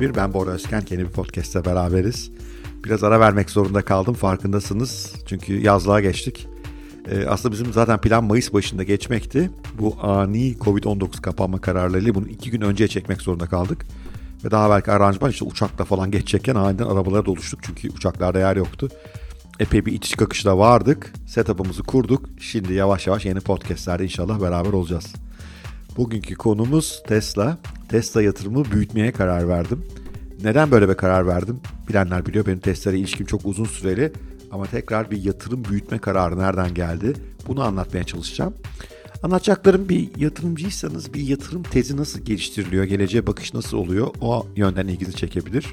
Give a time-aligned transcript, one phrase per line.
[0.00, 0.14] bir.
[0.14, 0.82] Ben Bora Özken.
[0.90, 2.30] Yeni bir podcast'te beraberiz.
[2.84, 5.14] Biraz ara vermek zorunda kaldım farkındasınız.
[5.26, 6.48] Çünkü yazlığa geçtik.
[7.10, 9.50] Ee, aslında bizim zaten plan Mayıs başında geçmekti.
[9.78, 13.86] Bu ani Covid-19 kapanma kararlarıyla bunu iki gün önce çekmek zorunda kaldık.
[14.44, 17.60] Ve daha belki aranjman işte uçakla falan geçecekken aniden arabalara doluştuk.
[17.62, 18.88] Çünkü uçaklarda yer yoktu.
[19.60, 21.12] Epey bir itiş kakışla vardık.
[21.26, 22.24] Setup'ımızı kurduk.
[22.40, 25.14] Şimdi yavaş yavaş yeni podcastlerde inşallah beraber olacağız.
[25.96, 27.58] Bugünkü konumuz Tesla.
[27.88, 29.84] Tesla yatırımı büyütmeye karar verdim.
[30.42, 31.60] Neden böyle bir karar verdim?
[31.88, 34.12] Bilenler biliyor benim Tesla'ya ilişkim çok uzun süreli.
[34.50, 37.12] Ama tekrar bir yatırım büyütme kararı nereden geldi?
[37.48, 38.54] Bunu anlatmaya çalışacağım.
[39.22, 45.16] Anlatacaklarım bir yatırımcıysanız bir yatırım tezi nasıl geliştiriliyor, geleceğe bakış nasıl oluyor o yönden ilginizi
[45.16, 45.66] çekebilir.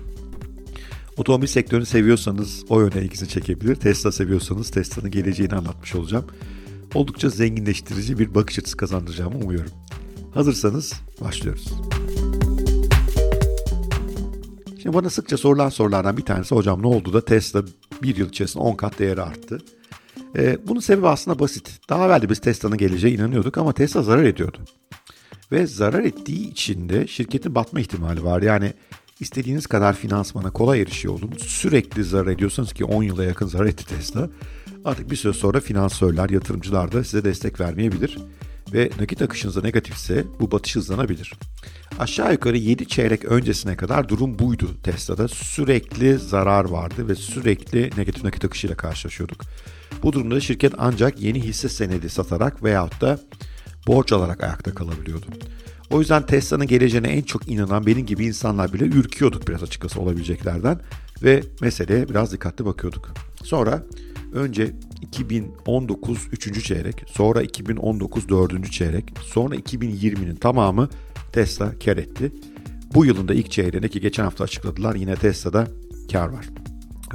[1.17, 3.75] Otomobil sektörünü seviyorsanız o yöne ilginizi çekebilir.
[3.75, 6.25] Tesla seviyorsanız Tesla'nın geleceğini anlatmış olacağım.
[6.93, 9.71] Oldukça zenginleştirici bir bakış açısı kazandıracağımı umuyorum.
[10.33, 11.67] Hazırsanız başlıyoruz.
[14.81, 17.63] Şimdi bana sıkça sorulan sorulardan bir tanesi hocam ne oldu da Tesla
[18.03, 19.61] bir yıl içerisinde 10 kat değeri arttı.
[20.35, 21.79] Ee, bunun sebebi aslında basit.
[21.89, 24.57] Daha evvel de biz Tesla'nın geleceğe inanıyorduk ama Tesla zarar ediyordu.
[25.51, 28.41] Ve zarar ettiği için de şirketin batma ihtimali var.
[28.41, 28.73] Yani
[29.19, 31.33] istediğiniz kadar finansmana kolay erişiyor olun.
[31.37, 34.29] Sürekli zarar ediyorsanız ki 10 yıla yakın zarar etti Tesla.
[34.85, 38.17] Artık bir süre sonra finansörler, yatırımcılar da size destek vermeyebilir
[38.73, 41.33] ve nakit akışınıza negatifse bu batış hızlanabilir.
[41.99, 45.27] Aşağı yukarı 7 çeyrek öncesine kadar durum buydu Tesla'da.
[45.27, 49.41] Sürekli zarar vardı ve sürekli negatif nakit akışıyla karşılaşıyorduk.
[50.03, 53.19] Bu durumda şirket ancak yeni hisse senedi satarak veyahut da
[53.87, 55.25] borç alarak ayakta kalabiliyordu.
[55.89, 60.79] O yüzden Tesla'nın geleceğine en çok inanan benim gibi insanlar bile ürküyorduk biraz açıkçası olabileceklerden
[61.23, 63.13] ve meseleye biraz dikkatli bakıyorduk.
[63.43, 63.83] Sonra
[64.33, 66.65] önce 2019 3.
[66.65, 68.71] çeyrek, sonra 2019 4.
[68.71, 70.89] çeyrek, sonra 2020'nin tamamı
[71.31, 72.31] Tesla kar etti.
[72.93, 75.67] Bu yılın da ilk çeyreğinde ki geçen hafta açıkladılar yine Tesla'da
[76.11, 76.45] kar var.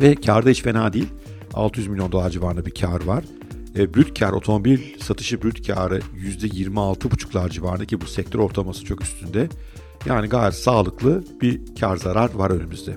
[0.00, 1.08] Ve karda hiç fena değil.
[1.54, 3.24] 600 milyon dolar civarında bir kar var.
[3.76, 9.48] E, brüt kar, otomobil satışı brüt karı %26,5'lar civarında ki bu sektör ortalaması çok üstünde.
[10.06, 12.96] Yani gayet sağlıklı bir kar zarar var önümüzde.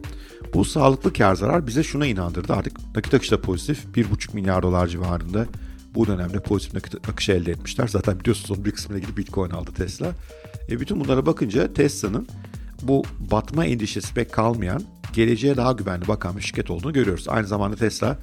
[0.53, 2.53] Bu sağlıklı kar zarar bize şuna inandırdı.
[2.53, 3.85] Artık nakit akışı da pozitif.
[3.95, 5.45] 1,5 milyar dolar civarında
[5.95, 7.87] bu dönemde pozitif nakit akışı elde etmişler.
[7.87, 10.11] Zaten biliyorsunuz onun bir kısmına gidip Bitcoin aldı Tesla.
[10.69, 12.27] E bütün bunlara bakınca Tesla'nın
[12.81, 17.25] bu batma endişesi pek kalmayan, geleceğe daha güvenli bakan bir şirket olduğunu görüyoruz.
[17.29, 18.17] Aynı zamanda Tesla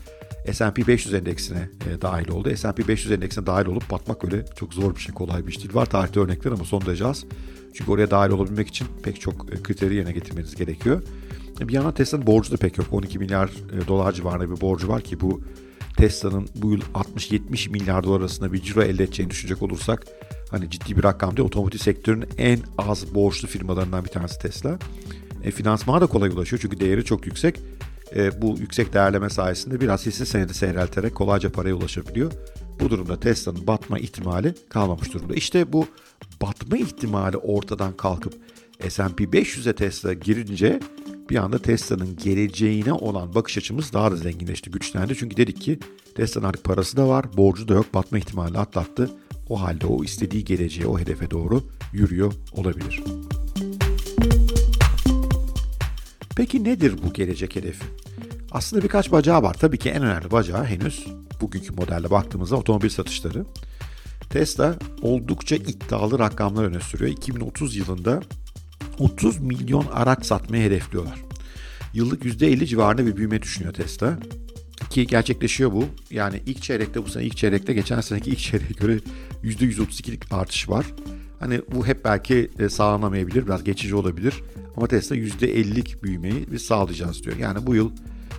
[0.52, 2.56] S&P 500 endeksine e, dahil oldu.
[2.56, 5.74] S&P 500 endeksine dahil olup batmak öyle çok zor bir şey, kolay bir iş değil.
[5.74, 7.24] Var tarihte örnekler ama son derece az.
[7.74, 11.02] Çünkü oraya dahil olabilmek için pek çok e, kriteri yerine getirmeniz gerekiyor.
[11.60, 12.86] Bir yandan Tesla'nın borcu da pek yok.
[12.90, 15.40] 12 milyar e, dolar civarında bir borcu var ki bu
[15.96, 20.06] Tesla'nın bu yıl 60-70 milyar dolar arasında bir ciro elde edeceğini düşünecek olursak
[20.50, 21.46] hani ciddi bir rakam değil.
[21.46, 24.78] Otomotiv sektörünün en az borçlu firmalarından bir tanesi Tesla.
[25.44, 27.60] E, finansmana da kolay ulaşıyor çünkü değeri çok yüksek.
[28.16, 32.32] E, bu yüksek değerleme sayesinde biraz hisse senedi seyrelterek kolayca paraya ulaşabiliyor.
[32.80, 35.34] Bu durumda Tesla'nın batma ihtimali kalmamış durumda.
[35.34, 35.86] İşte bu
[36.42, 38.34] batma ihtimali ortadan kalkıp
[38.88, 40.80] S&P 500'e Tesla girince
[41.30, 45.16] bir anda Tesla'nın geleceğine olan bakış açımız daha da zenginleşti, güçlendi.
[45.18, 45.78] Çünkü dedik ki
[46.14, 49.10] Tesla'nın artık parası da var, borcu da yok, batma ihtimali atlattı.
[49.48, 51.62] O halde o istediği geleceğe, o hedefe doğru
[51.92, 53.02] yürüyor olabilir.
[56.36, 57.84] Peki nedir bu gelecek hedefi?
[58.52, 59.54] Aslında birkaç bacağı var.
[59.54, 61.06] Tabii ki en önemli bacağı henüz
[61.40, 63.44] bugünkü modelde baktığımızda otomobil satışları.
[64.30, 67.10] Tesla oldukça iddialı rakamlar öne sürüyor.
[67.10, 68.22] 2030 yılında
[68.98, 71.24] 30 milyon araç satmayı hedefliyorlar.
[71.94, 74.18] Yıllık %50 civarında bir büyüme düşünüyor Tesla.
[74.90, 75.84] Ki gerçekleşiyor bu.
[76.10, 79.00] Yani ilk çeyrekte bu sene ilk çeyrekte geçen seneki ilk çeyreğe göre
[79.44, 80.86] %132'lik artış var.
[81.40, 84.34] Hani bu hep belki e, sağlanamayabilir, biraz geçici olabilir.
[84.76, 87.36] Ama Tesla %50'lik büyümeyi biz sağlayacağız diyor.
[87.36, 87.90] Yani bu yıl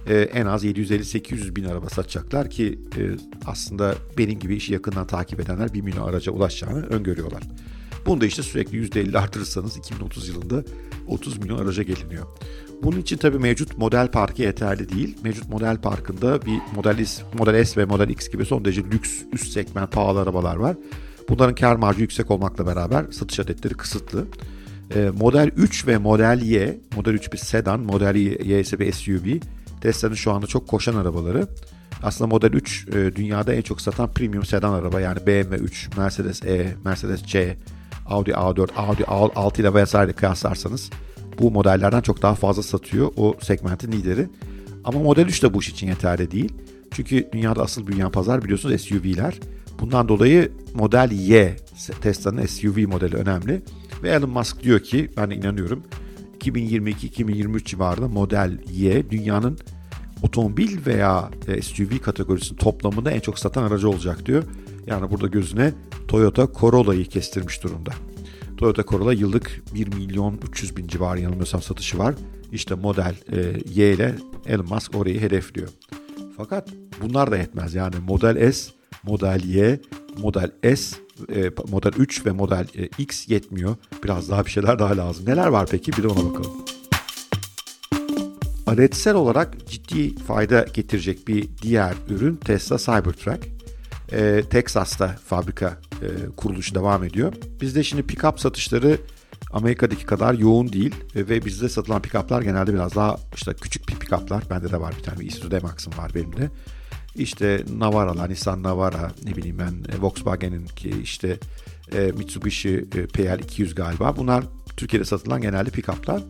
[0.08, 3.01] e, en az 750-800 bin araba satacaklar ki e,
[3.45, 7.44] aslında benim gibi işi yakından takip edenler 1 milyon araca ulaşacağını öngörüyorlar.
[8.06, 10.63] Bunu da işte sürekli %50 artırırsanız 2030 yılında
[11.07, 12.28] 30 milyon araca geliniyor.
[12.84, 15.18] Bunun için tabii mevcut model parkı yeterli değil.
[15.24, 19.22] Mevcut model parkında bir Model S, Model S ve Model X gibi son derece lüks,
[19.34, 20.75] üst segment pahalı arabalar var.
[21.30, 24.28] Bunların kar marjı yüksek olmakla beraber satış adetleri kısıtlı.
[24.96, 29.40] E, Model 3 ve Model Y, Model 3 bir sedan, Model Y ise bir SUV.
[29.81, 31.48] Tesla'nın şu anda çok koşan arabaları.
[32.04, 36.44] Aslında Model 3 e, dünyada en çok satan premium sedan araba yani BMW 3, Mercedes
[36.44, 37.57] E, Mercedes C,
[38.10, 40.90] Audi A4, Audi A6 ile vesaire kıyaslarsanız
[41.40, 44.28] bu modellerden çok daha fazla satıyor o segmentin lideri.
[44.84, 46.54] Ama Model 3 de bu iş için yeterli değil.
[46.92, 49.40] Çünkü dünyada asıl büyüyen pazar biliyorsunuz SUV'ler.
[49.80, 51.56] Bundan dolayı Model Y
[52.02, 53.62] Tesla'nın SUV modeli önemli.
[54.04, 55.84] Ve Elon Musk diyor ki ben inanıyorum
[56.40, 59.60] 2022-2023 civarında Model Y dünyanın
[60.22, 64.44] otomobil veya e, SUV kategorisinin toplamında en çok satan aracı olacak diyor.
[64.88, 65.74] Yani burada gözüne
[66.10, 67.92] Toyota Corolla'yı kestirmiş durumda.
[68.58, 72.16] Toyota Corolla yıllık 1 milyon 300 bin civarı yanılmıyorsam satışı var.
[72.52, 73.38] İşte model e,
[73.74, 74.16] Y ile
[74.46, 75.68] Elon Musk orayı hedefliyor.
[76.38, 76.70] Fakat
[77.02, 77.76] bunlar da yetmez.
[77.76, 78.72] Yani Model S,
[79.04, 79.80] Model Y,
[80.18, 80.96] Model S,
[81.36, 83.76] e, Model 3 ve Model e, X yetmiyor.
[84.04, 85.26] Biraz daha bir şeyler daha lazım.
[85.26, 85.92] Neler var peki?
[85.94, 86.52] Bir de ona bakalım.
[88.68, 93.59] Aretsel olarak ciddi fayda getirecek bir diğer ürün Tesla Cybertruck.
[94.12, 96.08] E, Texas'ta fabrika e,
[96.38, 97.34] kuruluşu devam ediyor.
[97.62, 98.98] Bizde şimdi pick-up satışları
[99.52, 104.50] Amerika'daki kadar yoğun değil ve bizde satılan pick-up'lar genelde biraz daha işte küçük pick-up'lar.
[104.50, 106.50] Bende de var bir tane Isuzu D-Max'ım var benim de.
[107.16, 111.38] İşte Navara'lar, Nissan Navara, ne bileyim ben e, Volkswagen'in ki işte
[111.94, 114.18] e, Mitsubishi e, PL200 galiba.
[114.18, 114.44] Bunlar
[114.78, 116.22] Türkiye'de satılan genelde pick-up'lar.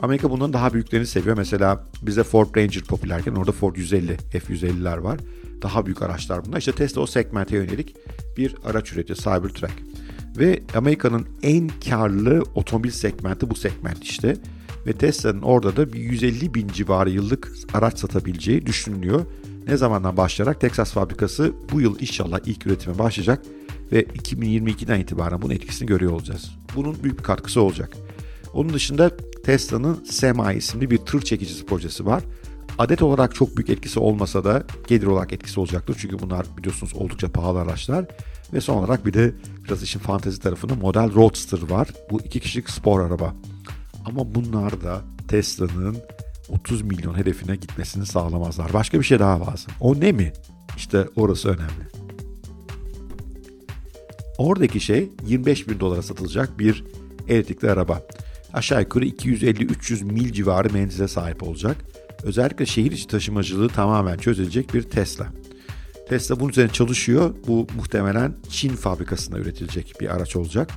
[0.00, 1.36] Amerika bundan daha büyüklerini seviyor.
[1.36, 5.18] Mesela bize Ford Ranger popülerken orada Ford 150, F150'ler var.
[5.62, 6.58] Daha büyük araçlar bunlar.
[6.58, 7.96] İşte Tesla o segmente yönelik
[8.36, 9.72] bir araç üretiyor Cybertruck.
[10.38, 14.36] Ve Amerika'nın en karlı otomobil segmenti bu segment işte.
[14.86, 19.26] Ve Tesla'nın orada da bir 150 bin civarı yıllık araç satabileceği düşünülüyor.
[19.66, 23.42] Ne zamandan başlayarak Texas fabrikası bu yıl inşallah ilk üretime başlayacak
[23.92, 26.50] ve 2022'den itibaren bunun etkisini görüyor olacağız.
[26.76, 27.96] Bunun büyük bir katkısı olacak.
[28.54, 29.10] Onun dışında
[29.44, 32.22] Tesla'nın Semi isimli bir tır çekicisi projesi var.
[32.78, 35.96] Adet olarak çok büyük etkisi olmasa da gelir olarak etkisi olacaktır.
[36.00, 38.04] Çünkü bunlar biliyorsunuz oldukça pahalı araçlar.
[38.52, 39.34] Ve son olarak bir de
[39.64, 41.88] biraz işin fantezi tarafında Model Roadster var.
[42.10, 43.34] Bu iki kişilik spor araba.
[44.04, 45.96] Ama bunlar da Tesla'nın
[46.48, 48.72] 30 milyon hedefine gitmesini sağlamazlar.
[48.72, 49.72] Başka bir şey daha lazım.
[49.80, 50.32] O ne mi?
[50.76, 51.88] İşte orası önemli.
[54.38, 56.84] Oradaki şey 25 bin dolara satılacak bir
[57.28, 58.02] elektrikli araba.
[58.52, 61.76] Aşağı yukarı 250-300 mil civarı menzile sahip olacak.
[62.22, 65.26] Özellikle şehir içi taşımacılığı tamamen çözülecek bir Tesla.
[66.08, 67.34] Tesla bunun üzerine çalışıyor.
[67.46, 70.70] Bu muhtemelen Çin fabrikasında üretilecek bir araç olacak.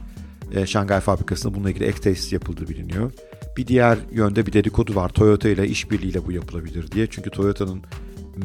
[0.53, 3.12] E, Şangay fabrikasında bununla ilgili ek tesis yapıldığı biliniyor.
[3.57, 5.09] Bir diğer yönde bir dedikodu var.
[5.09, 7.07] Toyota ile işbirliğiyle bu yapılabilir diye.
[7.09, 7.81] Çünkü Toyota'nın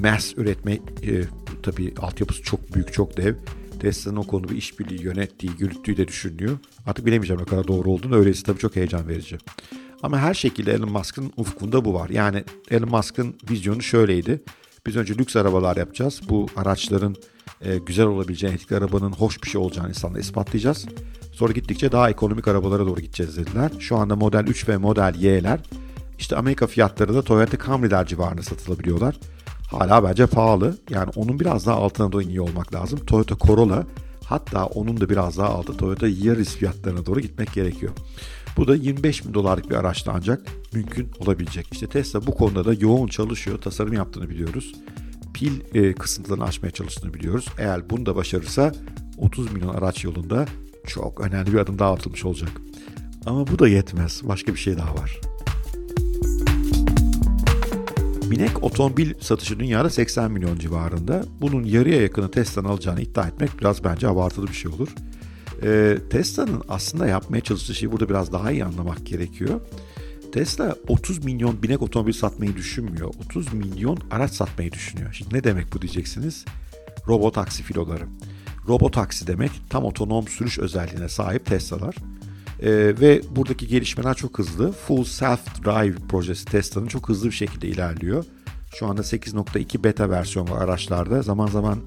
[0.03, 1.25] mass üretme e,
[1.63, 3.35] tabii altyapısı çok büyük, çok dev.
[3.81, 6.59] Tesla'nın o konuda bir işbirliği yönettiği, yürüttüğü de düşünülüyor.
[6.87, 8.17] Artık bilemeyeceğim ne kadar doğru olduğunu.
[8.17, 9.39] Öyleyse tabii çok heyecan verici.
[10.03, 12.09] Ama her şekilde Elon Musk'ın ufkunda bu var.
[12.09, 14.43] Yani Elon Musk'ın vizyonu şöyleydi.
[14.87, 16.21] Biz önce lüks arabalar yapacağız.
[16.29, 17.17] Bu araçların
[17.61, 20.87] e, güzel olabileceğini, elektrikli arabanın hoş bir şey olacağını insanlara ispatlayacağız.
[21.33, 23.71] Sonra gittikçe daha ekonomik arabalara doğru gideceğiz dediler.
[23.79, 25.61] Şu anda Model 3 ve Model Y'ler
[26.19, 29.17] işte Amerika fiyatları da Toyota Camry'ler civarında satılabiliyorlar.
[29.71, 30.79] Hala bence pahalı.
[30.91, 32.99] Yani onun biraz daha altına doğru iniyor olmak lazım.
[33.07, 33.87] Toyota Corolla
[34.25, 37.93] hatta onun da biraz daha altı Toyota Yaris fiyatlarına doğru gitmek gerekiyor.
[38.57, 40.43] Bu da 25 bin dolarlık bir araçta ancak
[40.73, 41.67] mümkün olabilecek.
[41.73, 43.59] İşte Tesla bu konuda da yoğun çalışıyor.
[43.59, 44.75] Tasarım yaptığını biliyoruz.
[45.35, 47.47] Pil e, kısıntılarını aşmaya çalıştığını biliyoruz.
[47.59, 48.73] Eğer bunu da başarırsa
[49.19, 50.47] 30 milyon araç yolunda
[50.87, 52.51] çok önemli bir adım daha atılmış olacak.
[53.27, 54.23] Ama bu da yetmez.
[54.25, 55.21] Başka bir şey daha var.
[58.31, 61.25] Binek otomobil satışı dünyada 80 milyon civarında.
[61.41, 64.89] Bunun yarıya yakını Tesla'nın alacağını iddia etmek biraz bence abartılı bir şey olur.
[65.65, 69.61] Ee, Tesla'nın aslında yapmaya çalıştığı şeyi burada biraz daha iyi anlamak gerekiyor.
[70.33, 73.15] Tesla 30 milyon binek otomobil satmayı düşünmüyor.
[73.25, 75.13] 30 milyon araç satmayı düşünüyor.
[75.13, 76.45] Şimdi ne demek bu diyeceksiniz?
[77.09, 78.05] Robotaksi filoları.
[78.69, 81.95] Robotaksi demek tam otonom sürüş özelliğine sahip Tesla'lar.
[82.61, 84.73] Ee, ve buradaki gelişmeler çok hızlı.
[84.73, 88.25] Full Self Drive projesi Tesla'nın çok hızlı bir şekilde ilerliyor.
[88.75, 91.23] Şu anda 8.2 beta versiyon var araçlarda.
[91.23, 91.79] Zaman zaman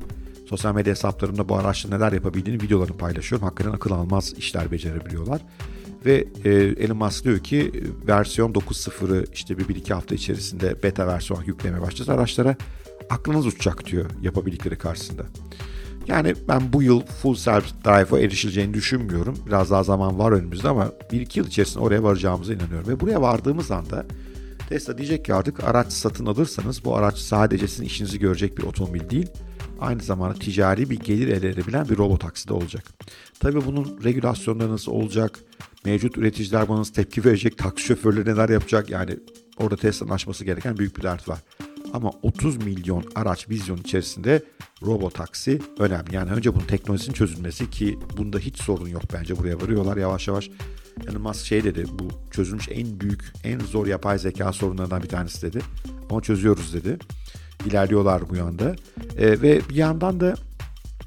[0.50, 3.48] sosyal medya hesaplarımda bu araçla neler yapabildiğini videolarını paylaşıyorum.
[3.48, 5.42] Hakikaten akıl almaz işler becerebiliyorlar.
[6.06, 11.08] Ve e, Elon Musk diyor ki versiyon 9.0'ı işte bir, bir iki hafta içerisinde beta
[11.08, 12.56] versiyon yüklemeye başlayacağız araçlara.
[13.10, 15.24] Aklınız uçacak diyor yapabildikleri karşısında.
[16.08, 19.38] Yani ben bu yıl full self drive'a erişileceğini düşünmüyorum.
[19.48, 22.88] Biraz daha zaman var önümüzde ama 1-2 yıl içerisinde oraya varacağımıza inanıyorum.
[22.88, 24.06] Ve buraya vardığımız anda
[24.70, 29.10] Tesla diyecek ki artık araç satın alırsanız bu araç sadece sizin işinizi görecek bir otomobil
[29.10, 29.28] değil.
[29.80, 32.84] Aynı zamanda ticari bir gelir elde edebilen bir robot taksi de olacak.
[33.40, 35.40] Tabii bunun regülasyonları nasıl olacak?
[35.86, 37.58] Mevcut üreticiler bana nasıl tepki verecek?
[37.58, 38.90] Taksi şoförleri neler yapacak?
[38.90, 39.18] Yani
[39.58, 41.40] orada Tesla'nın aşması gereken büyük bir dert var.
[41.94, 44.44] Ama 30 milyon araç vizyon içerisinde
[44.82, 46.16] robotaksi önemli.
[46.16, 50.50] Yani önce bunun teknolojisinin çözülmesi ki bunda hiç sorun yok bence buraya varıyorlar yavaş yavaş.
[51.06, 55.42] Yani Musk şey dedi bu çözülmüş en büyük en zor yapay zeka sorunlarından bir tanesi
[55.42, 55.60] dedi.
[56.10, 56.98] Ama çözüyoruz dedi.
[57.68, 58.76] İlerliyorlar bu yanda.
[59.18, 60.36] E, ve bir yandan da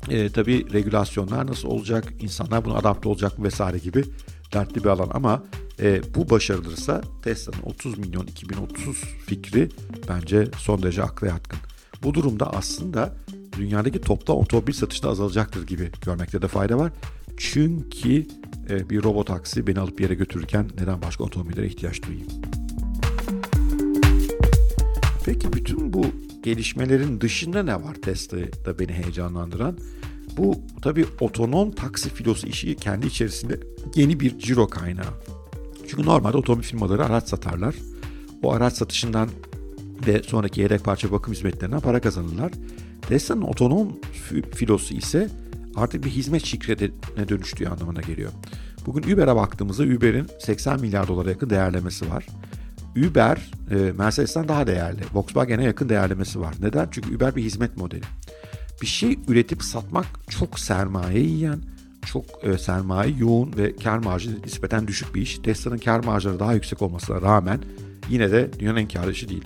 [0.09, 4.05] e, tabii regülasyonlar nasıl olacak, insanlar buna adapte olacak mı vesaire gibi
[4.53, 5.43] dertli bir alan ama
[5.83, 9.69] E, bu başarılırsa Tesla'nın 30 milyon 2030 fikri
[10.09, 11.59] bence son derece akla yatkın.
[12.03, 13.15] Bu durumda aslında
[13.59, 16.93] dünyadaki toplam otomobil satışı da azalacaktır gibi görmekte de fayda var.
[17.37, 18.27] Çünkü
[18.71, 22.29] e, bir robot taksi beni alıp bir yere götürürken neden başka otomobillere ihtiyaç duyayım?
[25.25, 26.07] Peki bütün bu
[26.43, 29.79] gelişmelerin dışında ne var Tesla'da beni heyecanlandıran?
[30.37, 33.61] Bu tabii otonom taksi filosu işi kendi içerisinde
[33.95, 35.15] yeni bir ciro kaynağı.
[35.89, 37.75] Çünkü normalde otomobil firmaları araç satarlar.
[38.43, 39.29] O araç satışından
[40.07, 42.53] ve sonraki yedek parça bakım hizmetlerinden para kazanırlar.
[43.09, 43.93] Tesla'nın otonom
[44.55, 45.29] filosu ise
[45.77, 48.31] artık bir hizmet şirketine dönüştüğü anlamına geliyor.
[48.87, 52.27] Bugün Uber'e baktığımızda Uber'in 80 milyar dolara yakın değerlemesi var.
[52.97, 55.01] Uber e, Mercedes'ten daha değerli.
[55.15, 56.55] Volkswagen'e yakın değerlemesi var.
[56.61, 56.89] Neden?
[56.91, 58.05] Çünkü Uber bir hizmet modeli.
[58.83, 61.63] Bir şey üretip satmak çok sermaye yiyen,
[62.07, 65.39] çok e, sermaye yoğun ve kar marjı nispeten düşük bir iş.
[65.39, 67.61] Tesla'nın kar marjları daha yüksek olmasına rağmen
[68.09, 69.45] yine de dünyanın en karlı işi değil.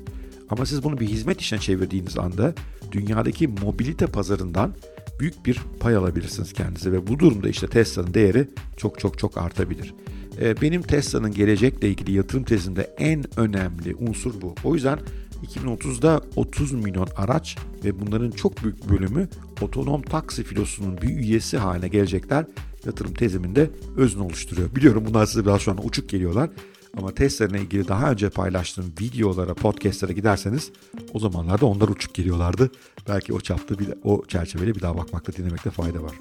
[0.50, 2.54] Ama siz bunu bir hizmet işine çevirdiğiniz anda
[2.92, 4.74] dünyadaki mobilite pazarından
[5.20, 9.94] büyük bir pay alabilirsiniz kendinize ve bu durumda işte Tesla'nın değeri çok çok çok artabilir.
[10.41, 14.55] Ee, benim Tesla'nın gelecekle ilgili yatırım tezimde en önemli unsur bu.
[14.64, 14.99] O yüzden
[15.47, 19.29] 2030'da 30 milyon araç ve bunların çok büyük bölümü
[19.61, 22.47] otonom taksi filosunun bir üyesi haline gelecekler.
[22.87, 24.75] Yatırım teziminde özünü oluşturuyor.
[24.75, 26.50] Biliyorum bunlar size biraz şu an uçuk geliyorlar.
[26.97, 30.73] Ama Tesla ile ilgili daha önce paylaştığım videolara, podcastlere giderseniz
[31.12, 32.71] o zamanlarda onlar uçuk geliyorlardı.
[33.09, 36.14] Belki o çapta bir, o çerçeveli bir daha bakmakta dinlemekte fayda var.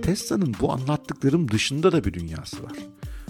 [0.00, 2.72] Ama Tesla'nın bu anlattıklarım dışında da bir dünyası var.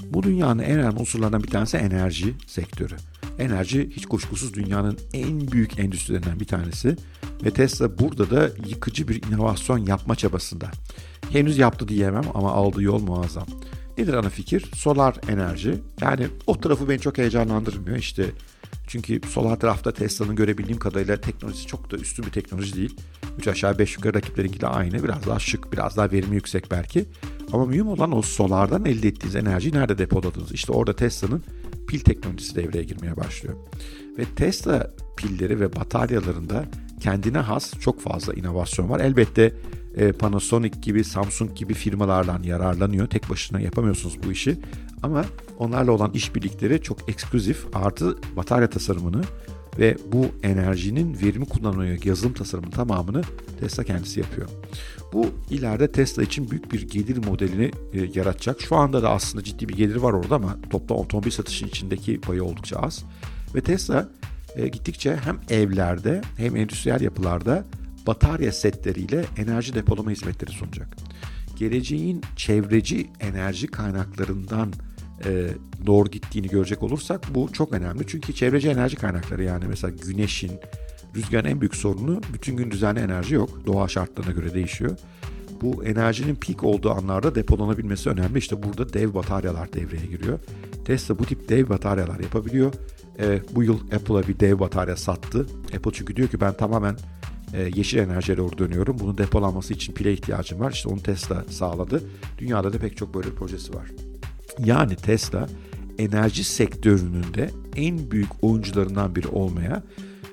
[0.04, 2.96] Bu dünyanın en önemli unsurlarından bir tanesi enerji sektörü.
[3.38, 6.96] Enerji hiç kuşkusuz dünyanın en büyük endüstrilerinden bir tanesi
[7.44, 10.70] ve Tesla burada da yıkıcı bir inovasyon yapma çabasında.
[11.30, 13.46] Henüz yaptı diyemem ama aldığı yol muazzam.
[13.98, 14.70] Nedir ana fikir?
[14.74, 15.74] Solar enerji.
[16.00, 17.96] Yani o tarafı beni çok heyecanlandırmıyor.
[17.96, 18.26] İşte
[18.90, 22.96] çünkü solar tarafta Tesla'nın görebildiğim kadarıyla teknolojisi çok da üstün bir teknoloji değil.
[23.38, 25.04] 3 aşağı 5 yukarı rakiplerinkiyle aynı.
[25.04, 27.04] Biraz daha şık, biraz daha verimi yüksek belki.
[27.52, 30.52] Ama mühim olan o solardan elde ettiğiniz enerjiyi nerede depoladınız?
[30.52, 31.42] İşte orada Tesla'nın
[31.88, 33.54] pil teknolojisi devreye girmeye başlıyor.
[34.18, 36.64] Ve Tesla pilleri ve bataryalarında
[37.00, 39.00] kendine has çok fazla inovasyon var.
[39.00, 39.54] Elbette
[39.96, 43.06] e, Panasonic gibi, Samsung gibi firmalardan yararlanıyor.
[43.06, 44.58] Tek başına yapamıyorsunuz bu işi.
[45.02, 45.24] Ama
[45.58, 49.22] onlarla olan işbirlikleri çok ekskluzif artı batarya tasarımını
[49.78, 53.22] ve bu enerjinin verimi kullanılıyor yazılım tasarımının tamamını
[53.60, 54.48] Tesla kendisi yapıyor.
[55.12, 58.60] Bu ileride Tesla için büyük bir gelir modelini e, yaratacak.
[58.60, 62.44] Şu anda da aslında ciddi bir gelir var orada ama toplam otomobil satışı içindeki payı
[62.44, 63.04] oldukça az.
[63.54, 64.08] Ve Tesla
[64.56, 67.64] e, gittikçe hem evlerde hem endüstriyel yapılarda
[68.06, 70.96] batarya setleriyle enerji depolama hizmetleri sunacak.
[71.56, 74.72] Geleceğin çevreci enerji kaynaklarından
[75.24, 75.48] e,
[75.86, 78.06] doğru gittiğini görecek olursak bu çok önemli.
[78.06, 80.52] Çünkü çevreci enerji kaynakları yani mesela güneşin,
[81.16, 83.66] rüzgarın en büyük sorunu bütün gün düzenli enerji yok.
[83.66, 84.98] Doğa şartlarına göre değişiyor.
[85.62, 88.38] Bu enerjinin peak olduğu anlarda depolanabilmesi önemli.
[88.38, 90.38] İşte burada dev bataryalar devreye giriyor.
[90.84, 92.72] Tesla bu tip dev bataryalar yapabiliyor.
[93.18, 95.46] E, bu yıl Apple'a bir dev batarya sattı.
[95.76, 96.96] Apple çünkü diyor ki ben tamamen
[97.54, 98.96] e, yeşil enerjiye doğru dönüyorum.
[99.00, 100.72] Bunun depolanması için pile ihtiyacım var.
[100.72, 102.02] İşte onu Tesla sağladı.
[102.38, 103.90] Dünyada da pek çok böyle projesi var.
[104.58, 105.46] Yani Tesla
[105.98, 109.82] enerji sektörünün de en büyük oyuncularından biri olmaya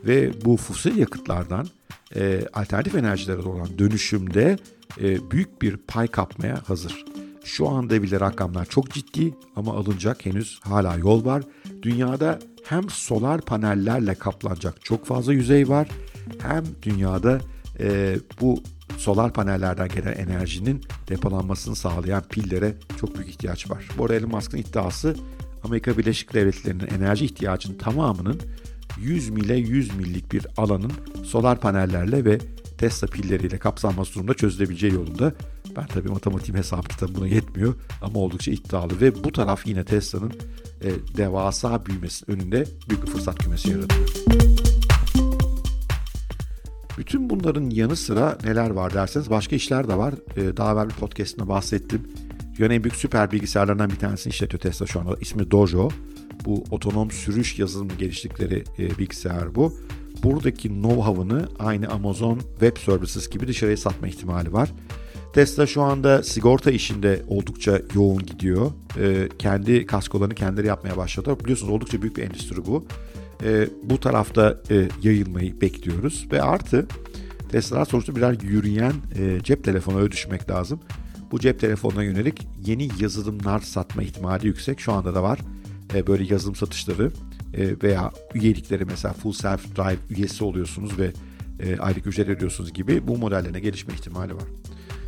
[0.05, 1.67] ve bu fosil yakıtlardan
[2.15, 4.57] e, alternatif enerjilere olan dönüşümde
[5.01, 7.05] e, büyük bir pay kapmaya hazır.
[7.43, 11.43] Şu anda bile rakamlar çok ciddi ama alınacak henüz hala yol var.
[11.81, 15.87] Dünyada hem solar panellerle kaplanacak çok fazla yüzey var
[16.39, 17.39] hem dünyada
[17.79, 18.59] e, bu
[18.97, 23.87] solar panellerden gelen enerjinin depolanmasını sağlayan pillere çok büyük ihtiyaç var.
[23.97, 25.15] Bu arada Elon Musk'ın iddiası
[25.63, 28.41] Amerika Birleşik Devletleri'nin enerji ihtiyacının tamamının
[29.01, 30.91] 100 mile 100 millik bir alanın
[31.23, 32.37] solar panellerle ve
[32.77, 35.33] Tesla pilleriyle kapsanması durumunda çözülebileceği yolunda.
[35.75, 40.33] Ben tabii matematiğim hesap kitabım buna yetmiyor ama oldukça iddialı ve bu taraf yine Tesla'nın
[40.81, 44.66] e, devasa büyümesi önünde büyük bir fırsat kümesi yaratıyor.
[46.97, 50.13] Bütün bunların yanı sıra neler var derseniz başka işler de var.
[50.37, 52.01] Ee, daha evvel bir podcastında bahsettim.
[52.57, 55.15] Dünyanın en büyük süper bilgisayarlarından bir tanesini işletiyor Tesla şu anda.
[55.21, 55.89] İsmi Dojo.
[56.45, 59.73] Bu otonom sürüş yazılımı geliştikleri e, bilgisayar bu.
[60.23, 64.69] Buradaki know-how'ını aynı Amazon Web Services gibi dışarıya satma ihtimali var.
[65.37, 68.71] Tesla şu anda sigorta işinde oldukça yoğun gidiyor.
[68.99, 71.37] Ee, kendi kaskolarını kendileri yapmaya başladı.
[71.43, 72.85] Biliyorsunuz oldukça büyük bir endüstri bu
[73.43, 76.27] e, bu tarafta e, yayılmayı bekliyoruz.
[76.31, 76.87] Ve artı
[77.51, 80.79] Tesla'lar sonuçta birer yürüyen e, cep telefonu öyle düşünmek lazım.
[81.31, 84.79] Bu cep telefonuna yönelik yeni yazılımlar satma ihtimali yüksek.
[84.79, 85.39] Şu anda da var
[85.95, 87.11] e, böyle yazılım satışları
[87.53, 91.11] e, veya üyelikleri mesela Full Self Drive üyesi oluyorsunuz ve
[91.59, 94.43] e, aylık ücret ödüyorsunuz gibi bu modellerine gelişme ihtimali var.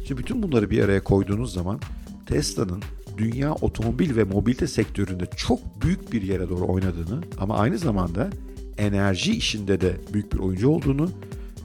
[0.10, 1.80] Şimdi bütün bunları bir araya koyduğunuz zaman
[2.26, 2.84] Tesla'nın
[3.18, 8.30] dünya otomobil ve mobilite sektöründe çok büyük bir yere doğru oynadığını ama aynı zamanda
[8.78, 11.10] enerji işinde de büyük bir oyuncu olduğunu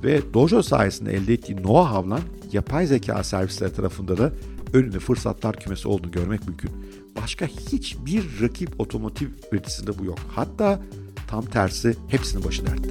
[0.04, 2.20] ve Dojo sayesinde elde ettiği know-how'la
[2.52, 4.32] yapay zeka servisleri tarafında da
[4.72, 6.70] önünde fırsatlar kümesi olduğunu görmek mümkün.
[7.22, 10.18] Başka hiçbir rakip otomotiv üreticisinde bu yok.
[10.28, 10.80] Hatta
[11.28, 12.90] tam tersi hepsinin başı dertte.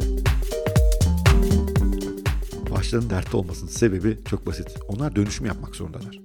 [2.74, 4.68] Başlarının dertte olmasının sebebi çok basit.
[4.88, 6.20] Onlar dönüşüm yapmak zorundalar.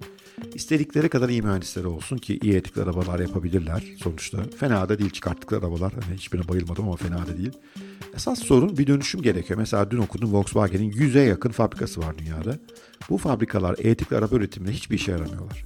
[0.55, 4.39] İstedikleri kadar iyi mühendisleri olsun ki iyi etikli arabalar yapabilirler sonuçta.
[4.59, 5.93] Fena da değil çıkarttıkları arabalar.
[5.93, 7.53] Hani hiçbirine bayılmadım ama fena da değil.
[8.15, 9.59] Esas sorun bir dönüşüm gerekiyor.
[9.59, 12.59] Mesela dün okudum Volkswagen'in 100'e yakın fabrikası var dünyada.
[13.11, 15.65] Bu fabrikalar etikli araba üretiminde hiçbir işe yaramıyorlar.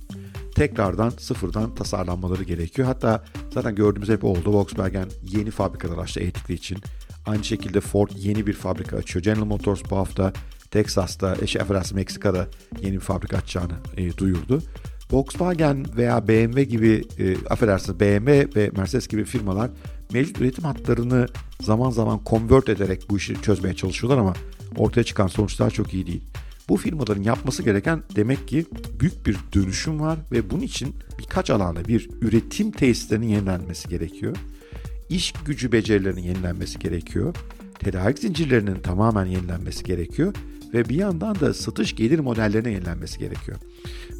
[0.54, 2.88] Tekrardan sıfırdan tasarlanmaları gerekiyor.
[2.88, 3.24] Hatta
[3.54, 4.52] zaten gördüğümüz hep oldu.
[4.52, 6.78] Volkswagen yeni fabrikalar açtı etikli için.
[7.26, 9.22] Aynı şekilde Ford yeni bir fabrika açıyor.
[9.22, 10.32] General Motors bu hafta
[10.72, 12.48] Texas'ta, eşi affedersin Meksika'da
[12.82, 14.62] yeni bir fabrika açacağını e, duyurdu.
[15.10, 19.70] Volkswagen veya BMW gibi, e, affedersiniz BMW ve Mercedes gibi firmalar
[20.12, 21.26] mevcut üretim hatlarını
[21.60, 24.34] zaman zaman convert ederek bu işi çözmeye çalışıyorlar ama
[24.76, 26.22] ortaya çıkan sonuçlar çok iyi değil.
[26.68, 28.66] Bu firmaların yapması gereken demek ki
[29.00, 34.36] büyük bir dönüşüm var ve bunun için birkaç alanda bir üretim tesislerinin yenilenmesi gerekiyor.
[35.08, 37.34] İş gücü becerilerinin yenilenmesi gerekiyor.
[37.78, 40.34] Tedarik zincirlerinin tamamen yenilenmesi gerekiyor
[40.74, 43.58] ve bir yandan da satış gelir modellerine yenilenmesi gerekiyor.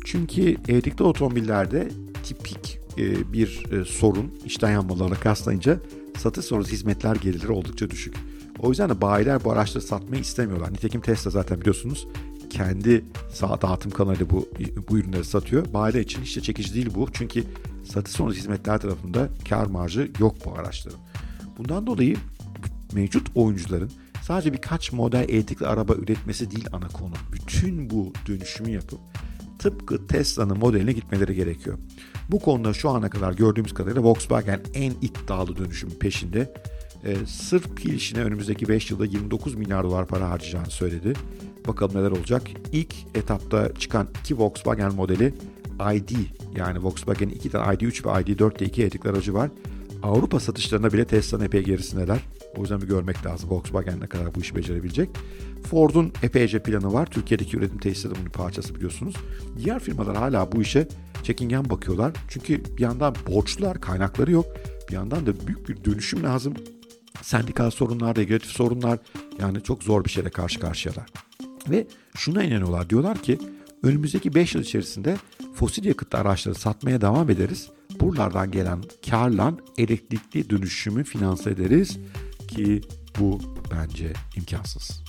[0.04, 1.88] Çünkü elektrikli otomobillerde
[2.24, 5.80] tipik e, bir e, sorun işten yanmalarına kastlayınca
[6.18, 8.14] satış sonrası hizmetler gelirleri oldukça düşük.
[8.58, 10.72] O yüzden de bayiler bu araçları satmayı istemiyorlar.
[10.72, 12.06] Nitekim Tesla zaten biliyorsunuz
[12.50, 13.04] kendi
[13.40, 14.48] dağıtım kanalıyla bu,
[14.88, 15.72] bu ürünleri satıyor.
[15.74, 17.08] Bayiler için hiç de çekici değil bu.
[17.12, 17.44] Çünkü
[17.84, 21.00] satış sonrası hizmetler tarafında kar marjı yok bu araçların.
[21.58, 22.16] Bundan dolayı
[22.92, 23.90] mevcut oyuncuların
[24.32, 27.12] sadece birkaç model elektrikli araba üretmesi değil ana konu.
[27.32, 29.00] Bütün bu dönüşümü yapıp
[29.58, 31.78] tıpkı Tesla'nın modeline gitmeleri gerekiyor.
[32.28, 36.54] Bu konuda şu ana kadar gördüğümüz kadarıyla Volkswagen en iddialı dönüşümün peşinde.
[37.04, 41.12] Ee, sırf pil işine önümüzdeki 5 yılda 29 milyar dolar para harcayacağını söyledi.
[41.68, 42.42] Bakalım neler olacak.
[42.72, 45.34] İlk etapta çıkan iki Volkswagen modeli
[45.94, 46.10] ID
[46.56, 49.50] yani Volkswagen'in iki tane ID3 ve ID4 diye iki elektrikli aracı var.
[50.02, 52.18] Avrupa satışlarında bile Tesla'nın epey gerisindeler.
[52.56, 55.10] O yüzden bir görmek lazım Volkswagen ne kadar bu işi becerebilecek.
[55.70, 57.06] Ford'un epeyce planı var.
[57.06, 59.14] Türkiye'deki üretim tesisleri bunun parçası biliyorsunuz.
[59.58, 60.88] Diğer firmalar hala bu işe
[61.22, 62.12] çekingen bakıyorlar.
[62.28, 64.46] Çünkü bir yandan borçlular, kaynakları yok.
[64.88, 66.54] Bir yandan da büyük bir dönüşüm lazım.
[67.22, 68.98] Sendikal sorunlar, regülatif sorunlar
[69.38, 71.06] yani çok zor bir şeyle karşı karşıyalar.
[71.70, 71.86] Ve
[72.16, 72.90] şuna inanıyorlar.
[72.90, 73.38] Diyorlar ki
[73.82, 75.16] önümüzdeki 5 yıl içerisinde
[75.54, 77.70] fosil yakıtlı araçları satmaya devam ederiz.
[78.00, 81.98] Buralardan gelen karla elektrikli dönüşümü finanse ederiz
[82.52, 82.80] ki
[83.20, 83.38] bu
[83.70, 85.02] bence imkansız.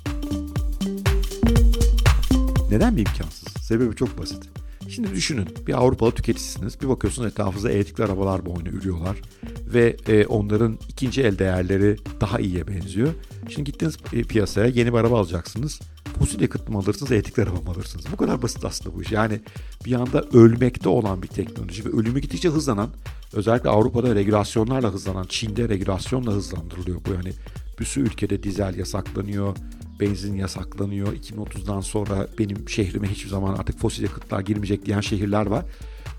[2.70, 3.54] Neden bir imkansız?
[3.64, 4.44] Sebebi çok basit.
[4.90, 6.82] Şimdi düşünün bir Avrupalı tüketicisiniz.
[6.82, 9.18] Bir bakıyorsunuz etrafınızda elektrikli arabalar boyuna ürüyorlar.
[9.66, 13.14] Ve e, onların ikinci el değerleri daha iyiye benziyor.
[13.50, 15.80] Şimdi gittiğiniz piyasaya yeni bir araba alacaksınız.
[16.20, 18.06] Fosil yakıt mı alırsınız, elektrikli araba mı alırsınız?
[18.12, 19.12] Bu kadar basit aslında bu iş.
[19.12, 19.42] Yani
[19.86, 22.90] bir anda ölmekte olan bir teknoloji ve ölümü gittikçe hızlanan,
[23.34, 27.14] özellikle Avrupa'da regülasyonlarla hızlanan, Çin'de regülasyonla hızlandırılıyor bu.
[27.14, 27.34] Yani
[27.80, 29.56] bir sürü ülkede dizel yasaklanıyor,
[30.00, 31.14] benzin yasaklanıyor.
[31.14, 35.66] 2030'dan sonra benim şehrime hiçbir zaman artık fosil yakıtlar girmeyecek diyen şehirler var.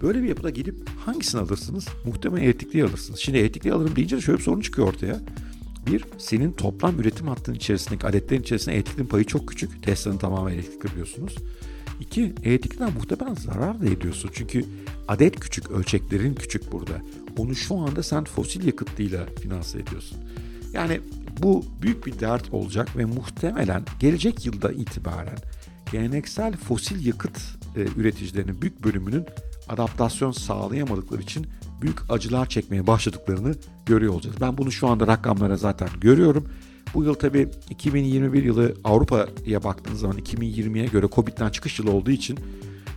[0.02, 1.88] Böyle bir yapıda gidip hangisini alırsınız?
[2.04, 3.20] Muhtemelen elektrikli alırsınız.
[3.20, 5.20] Şimdi elektrikli alırım deyince de şöyle bir sorun çıkıyor ortaya.
[5.86, 9.82] Bir, senin toplam üretim hattının içerisindeki adetlerin içerisinde elektriğin payı çok küçük.
[9.82, 11.34] Tesla'nın tamamen elektrikli biliyorsunuz.
[12.00, 14.30] İki, elektrikten muhtemelen zarar da ediyorsun.
[14.34, 14.64] Çünkü
[15.08, 17.02] adet küçük, ölçeklerin küçük burada.
[17.36, 20.18] Onu şu anda sen fosil yakıtlıyla finanse ediyorsun.
[20.72, 21.00] Yani
[21.42, 25.38] bu büyük bir dert olacak ve muhtemelen gelecek yılda itibaren
[25.92, 27.38] geleneksel fosil yakıt
[27.76, 29.26] e, üreticilerinin büyük bölümünün
[29.68, 31.46] adaptasyon sağlayamadıkları için
[31.84, 33.54] büyük acılar çekmeye başladıklarını
[33.86, 34.36] görüyor olacağız.
[34.40, 36.48] Ben bunu şu anda rakamlara zaten görüyorum.
[36.94, 42.38] Bu yıl tabii 2021 yılı Avrupa'ya baktığınız zaman 2020'ye göre Covid'den çıkış yılı olduğu için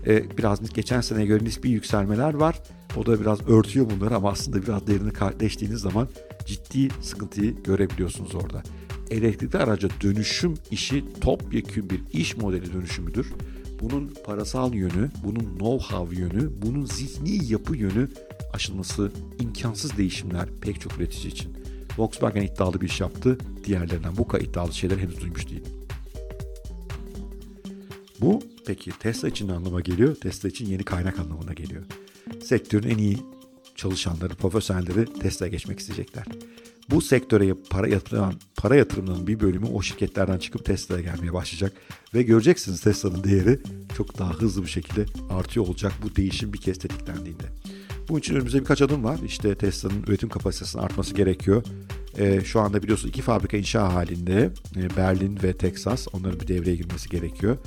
[0.08, 2.62] e, biraz geçen seneye göre nispi yükselmeler var.
[2.98, 6.08] O da biraz örtüyor bunları ama aslında biraz derini deştiğiniz zaman
[6.46, 8.64] ciddi sıkıntıyı görebiliyorsunuz orada.
[9.10, 13.34] Elektrikli araca dönüşüm işi topyekün bir iş modeli dönüşümüdür.
[13.82, 18.10] Bunun parasal yönü, bunun know-how yönü, bunun zihni yapı yönü
[18.54, 21.58] aşılması imkansız değişimler pek çok üretici için.
[21.98, 23.38] Volkswagen iddialı bir iş yaptı.
[23.64, 25.64] Diğerlerinden bu kadar iddialı şeyler henüz duymuş değilim.
[28.22, 30.16] Bu Peki Tesla için ne anlama geliyor?
[30.16, 31.84] Tesla için yeni kaynak anlamına geliyor.
[32.44, 33.18] Sektörün en iyi
[33.76, 36.26] çalışanları, profesyonelleri Tesla'ya geçmek isteyecekler.
[36.90, 41.74] Bu sektöre para yatıran para yatırımının bir bölümü o şirketlerden çıkıp Tesla'ya gelmeye başlayacak
[42.14, 43.60] ve göreceksiniz Tesla'nın değeri
[43.98, 47.46] çok daha hızlı bir şekilde artıyor olacak bu değişim bir kez tetiklendiğinde.
[48.10, 49.20] Bunun için önümüzde birkaç adım var.
[49.26, 51.64] İşte Tesla'nın üretim kapasitesinin artması gerekiyor.
[52.18, 56.76] E, şu anda biliyorsunuz iki fabrika inşa halinde e, Berlin ve Texas onların bir devreye
[56.76, 57.58] girmesi gerekiyor.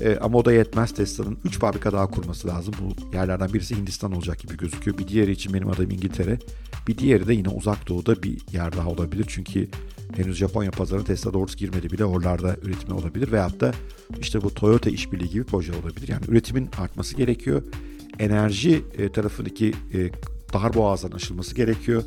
[0.00, 0.94] E, ama o da yetmez.
[0.94, 2.74] Tesla'nın 3 fabrika daha kurması lazım.
[2.80, 4.98] Bu yerlerden birisi Hindistan olacak gibi gözüküyor.
[4.98, 6.38] Bir diğeri için benim adım İngiltere.
[6.88, 9.24] Bir diğeri de yine uzak doğuda bir yer daha olabilir.
[9.28, 9.68] Çünkü
[10.16, 12.04] henüz Japonya pazarına Tesla doğrusu girmedi bile.
[12.04, 13.32] Oralarda üretimi olabilir.
[13.32, 13.72] Veyahut da
[14.20, 16.08] işte bu Toyota işbirliği gibi proje olabilir.
[16.08, 17.62] Yani üretimin artması gerekiyor.
[18.20, 20.10] Enerji e, tarafındaki e,
[20.52, 22.02] dar boğazdan aşılması gerekiyor.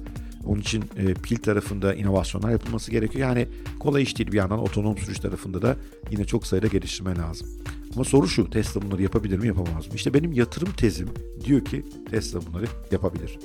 [0.46, 3.28] Onun için e, pil tarafında inovasyonlar yapılması gerekiyor.
[3.28, 3.48] Yani
[3.80, 5.78] kolay iş değil bir yandan otonom sürüş tarafında da
[6.12, 7.48] yine çok sayıda geliştirme lazım.
[7.96, 9.94] Ama soru şu Tesla bunları yapabilir mi yapamaz mı?
[9.96, 11.10] İşte benim yatırım tezim
[11.46, 13.40] diyor ki Tesla bunları yapabilir.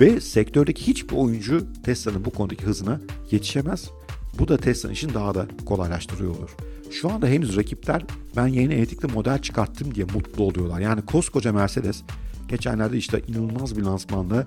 [0.00, 3.90] Ve sektördeki hiçbir oyuncu Tesla'nın bu konudaki hızına yetişemez.
[4.38, 6.50] Bu da Tesla'nın işini daha da kolaylaştırıyor olur.
[6.90, 8.02] Şu anda henüz rakipler
[8.36, 10.80] ben yeni elektrikli model çıkarttım diye mutlu oluyorlar.
[10.80, 12.02] Yani koskoca Mercedes
[12.48, 14.46] geçenlerde işte inanılmaz bir lansmanda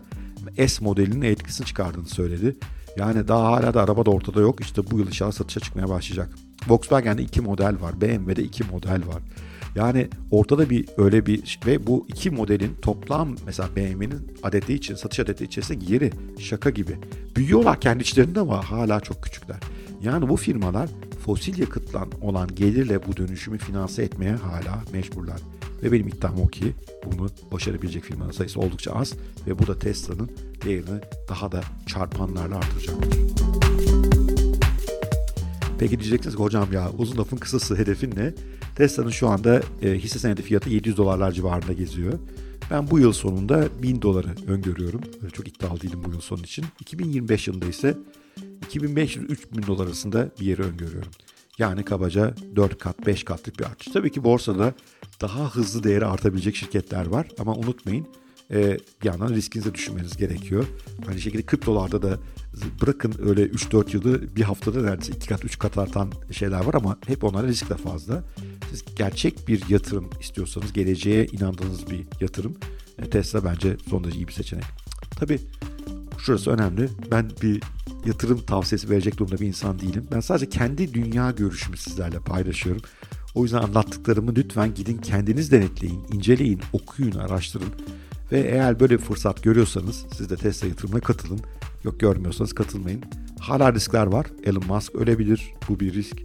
[0.68, 2.58] S modelinin etkisini çıkardığını söyledi.
[2.98, 4.62] Yani daha hala da araba da ortada yok.
[4.62, 6.36] İşte bu yıl inşallah satışa çıkmaya başlayacak.
[6.68, 8.02] Volkswagen'de iki model var.
[8.02, 9.22] BMW'de iki model var.
[9.76, 15.20] Yani ortada bir öyle bir ve bu iki modelin toplam mesela BMW'nin adeti için satış
[15.20, 16.98] adeti içerisinde yeri şaka gibi.
[17.36, 19.58] Büyüyorlar kendi içlerinde ama hala çok küçükler.
[20.02, 20.90] Yani bu firmalar
[21.26, 25.42] fosil yakıtlan olan gelirle bu dönüşümü finanse etmeye hala mecburlar.
[25.84, 26.74] Ve benim iddiam o ki
[27.06, 29.14] bunu başarabilecek firmanın sayısı oldukça az
[29.48, 30.32] ve bu da Tesla'nın
[30.66, 33.20] değerini daha da çarpanlarla artıracaktır.
[35.80, 38.34] Peki diyeceksiniz ki hocam ya uzun lafın kısası hedefin ne?
[38.76, 42.14] Tesla'nın şu anda e, hisse senedi fiyatı 700 dolarlar civarında geziyor.
[42.72, 45.02] Ben bu yıl sonunda 1000 doları öngörüyorum.
[45.34, 46.66] Çok iddialı değilim bu yıl sonu için.
[46.80, 47.98] 2025 yılında ise
[48.70, 51.12] 2500-3000 dolar arasında bir yeri öngörüyorum.
[51.58, 53.88] Yani kabaca 4 kat 5 katlık bir artış.
[53.88, 54.74] Tabii ki borsada
[55.22, 58.08] daha hızlı değeri artabilecek şirketler var ama unutmayın
[58.52, 60.66] e, bir yandan riskinize düşünmeniz gerekiyor.
[61.08, 62.18] Aynı şekilde kriptolarda da
[62.82, 66.98] bırakın öyle 3-4 yılı bir haftada neredeyse 2 kat 3 kat artan şeyler var ama
[67.08, 68.24] hep onlara risk de fazla.
[68.70, 72.58] Siz gerçek bir yatırım istiyorsanız geleceğe inandığınız bir yatırım
[72.98, 74.66] e, Tesla bence son derece iyi bir seçenek.
[75.20, 75.40] Tabii
[76.20, 76.90] şurası önemli.
[77.12, 77.62] Ben bir
[78.06, 80.08] yatırım tavsiyesi verecek durumda bir insan değilim.
[80.12, 82.82] Ben sadece kendi dünya görüşümü sizlerle paylaşıyorum.
[83.36, 87.74] O yüzden anlattıklarımı lütfen gidin kendiniz denetleyin, inceleyin, okuyun, araştırın.
[88.32, 91.40] Ve eğer böyle bir fırsat görüyorsanız siz de Tesla yatırımına katılın.
[91.84, 93.04] Yok görmüyorsanız katılmayın.
[93.40, 94.26] Hala riskler var.
[94.44, 95.54] Elon Musk ölebilir.
[95.70, 96.18] Bu bir risk.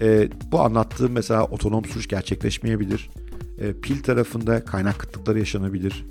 [0.00, 3.10] E, bu anlattığım mesela otonom sürüş gerçekleşmeyebilir.
[3.58, 6.04] E, pil tarafında kaynak kıtlıkları yaşanabilir.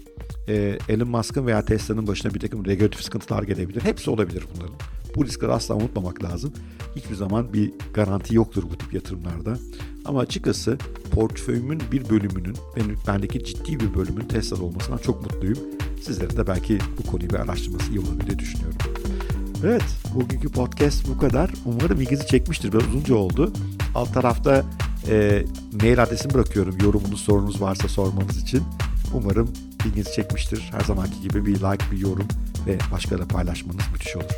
[0.48, 3.82] E, Elon Musk'ın veya Tesla'nın başına bir takım regülatif sıkıntılar gelebilir.
[3.82, 4.76] Hepsi olabilir bunların.
[5.16, 6.54] Bu riskleri asla unutmamak lazım.
[6.96, 9.58] Hiçbir zaman bir garanti yoktur bu tip yatırımlarda.
[10.06, 10.78] Ama açıkçası
[11.12, 15.58] portföyümün bir bölümünün, benim bendeki ciddi bir bölümün Tesla'da olmasından çok mutluyum.
[16.02, 18.78] Sizlerin de belki bu konuyu bir araştırması iyi olabilir diye düşünüyorum.
[19.64, 19.84] Evet,
[20.16, 21.52] bugünkü podcast bu kadar.
[21.66, 22.72] Umarım ilginizi çekmiştir.
[22.74, 23.54] Biraz uzunca oldu.
[23.96, 24.66] Alt tarafta
[25.10, 25.46] e,
[25.82, 26.76] mail adresimi bırakıyorum.
[26.84, 28.64] Yorumunuz, sorunuz varsa sormanız için.
[29.14, 29.54] Umarım
[29.86, 30.70] ilginizi çekmiştir.
[30.72, 32.28] Her zamanki gibi bir like, bir yorum
[32.68, 34.36] ve başkalarıyla paylaşmanız müthiş olur.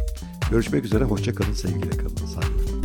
[0.52, 2.79] Görüşmek üzere, hoşça kalın, sevgiyle kalın, saygılar.